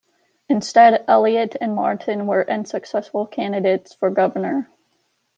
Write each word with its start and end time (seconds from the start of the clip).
Instead, 0.49 1.05
Elliott 1.07 1.57
and 1.61 1.75
Martin 1.75 2.25
were 2.25 2.49
unsuccessful 2.49 3.27
candidates 3.27 3.93
for 3.93 4.09
governor. 4.09 4.67